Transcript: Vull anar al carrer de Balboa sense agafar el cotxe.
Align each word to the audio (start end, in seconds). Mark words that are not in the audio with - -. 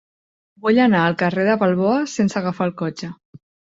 Vull 0.63 0.79
anar 0.85 1.01
al 1.09 1.17
carrer 1.21 1.45
de 1.49 1.57
Balboa 1.65 1.99
sense 2.17 2.41
agafar 2.41 2.71
el 2.71 2.77
cotxe. 2.85 3.11